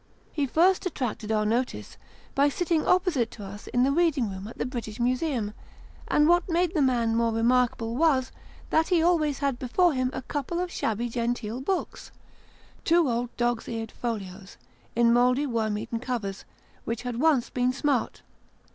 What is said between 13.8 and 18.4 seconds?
folios, in mouldy worm eaten covers, which had once been smart.